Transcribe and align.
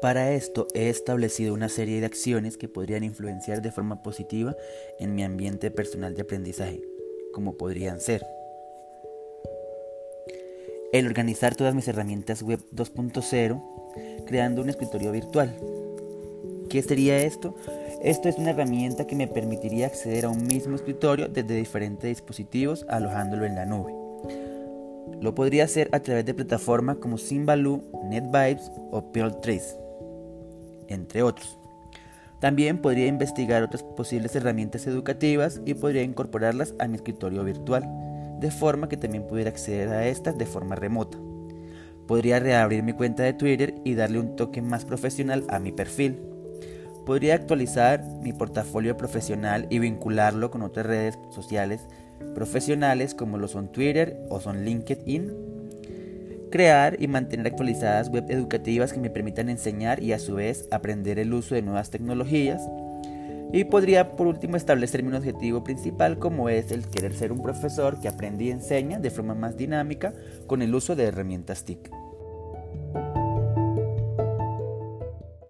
Para 0.00 0.32
esto 0.32 0.66
he 0.72 0.88
establecido 0.88 1.52
una 1.52 1.68
serie 1.68 2.00
de 2.00 2.06
acciones 2.06 2.56
que 2.56 2.68
podrían 2.68 3.04
influenciar 3.04 3.60
de 3.60 3.70
forma 3.70 4.02
positiva 4.02 4.56
en 4.98 5.14
mi 5.14 5.22
ambiente 5.22 5.70
personal 5.70 6.14
de 6.14 6.22
aprendizaje, 6.22 6.80
como 7.34 7.58
podrían 7.58 8.00
ser 8.00 8.24
el 10.92 11.06
organizar 11.06 11.54
todas 11.54 11.74
mis 11.74 11.86
herramientas 11.86 12.42
web 12.42 12.60
2.0 12.74 14.24
creando 14.26 14.62
un 14.62 14.70
escritorio 14.70 15.12
virtual. 15.12 15.54
¿Qué 16.68 16.82
sería 16.82 17.18
esto? 17.22 17.54
Esto 18.02 18.28
es 18.28 18.38
una 18.38 18.50
herramienta 18.50 19.06
que 19.06 19.16
me 19.16 19.28
permitiría 19.28 19.86
acceder 19.86 20.24
a 20.24 20.30
un 20.30 20.46
mismo 20.46 20.76
escritorio 20.76 21.28
desde 21.28 21.56
diferentes 21.56 22.08
dispositivos 22.08 22.86
alojándolo 22.88 23.44
en 23.44 23.54
la 23.54 23.66
nube. 23.66 23.92
Lo 25.20 25.34
podría 25.34 25.64
hacer 25.64 25.90
a 25.92 26.00
través 26.00 26.24
de 26.24 26.34
plataformas 26.34 26.96
como 26.96 27.18
Simbaloo, 27.18 27.82
NetVibes 28.08 28.72
o 28.90 29.02
Trace 29.42 29.89
entre 30.90 31.22
otros. 31.22 31.58
También 32.40 32.78
podría 32.78 33.06
investigar 33.06 33.62
otras 33.62 33.82
posibles 33.82 34.34
herramientas 34.36 34.86
educativas 34.86 35.60
y 35.64 35.74
podría 35.74 36.02
incorporarlas 36.02 36.74
a 36.78 36.88
mi 36.88 36.96
escritorio 36.96 37.44
virtual, 37.44 37.84
de 38.40 38.50
forma 38.50 38.88
que 38.88 38.96
también 38.96 39.26
pudiera 39.26 39.50
acceder 39.50 39.88
a 39.88 40.06
estas 40.06 40.38
de 40.38 40.46
forma 40.46 40.74
remota. 40.74 41.18
Podría 42.06 42.40
reabrir 42.40 42.82
mi 42.82 42.92
cuenta 42.92 43.22
de 43.22 43.34
Twitter 43.34 43.74
y 43.84 43.94
darle 43.94 44.18
un 44.18 44.36
toque 44.36 44.62
más 44.62 44.84
profesional 44.84 45.44
a 45.48 45.58
mi 45.58 45.70
perfil. 45.70 46.18
Podría 47.06 47.34
actualizar 47.34 48.04
mi 48.22 48.32
portafolio 48.32 48.96
profesional 48.96 49.66
y 49.70 49.78
vincularlo 49.78 50.50
con 50.50 50.62
otras 50.62 50.86
redes 50.86 51.18
sociales 51.30 51.86
profesionales 52.34 53.14
como 53.14 53.38
lo 53.38 53.48
son 53.48 53.72
Twitter 53.72 54.24
o 54.28 54.40
son 54.40 54.64
LinkedIn 54.64 55.49
crear 56.50 56.96
y 57.00 57.08
mantener 57.08 57.46
actualizadas 57.46 58.08
web 58.10 58.26
educativas 58.28 58.92
que 58.92 59.00
me 59.00 59.10
permitan 59.10 59.48
enseñar 59.48 60.02
y 60.02 60.12
a 60.12 60.18
su 60.18 60.34
vez 60.34 60.68
aprender 60.70 61.18
el 61.18 61.32
uso 61.32 61.54
de 61.54 61.62
nuevas 61.62 61.90
tecnologías. 61.90 62.62
Y 63.52 63.64
podría 63.64 64.16
por 64.16 64.26
último 64.26 64.56
establecer 64.56 65.02
mi 65.02 65.16
objetivo 65.16 65.64
principal 65.64 66.18
como 66.18 66.48
es 66.48 66.70
el 66.70 66.86
querer 66.86 67.14
ser 67.14 67.32
un 67.32 67.42
profesor 67.42 68.00
que 68.00 68.08
aprende 68.08 68.44
y 68.44 68.50
enseña 68.50 69.00
de 69.00 69.10
forma 69.10 69.34
más 69.34 69.56
dinámica 69.56 70.14
con 70.46 70.62
el 70.62 70.74
uso 70.74 70.94
de 70.94 71.04
herramientas 71.04 71.64
TIC. 71.64 71.90